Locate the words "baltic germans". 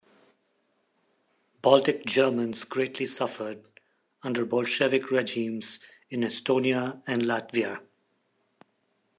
1.61-2.63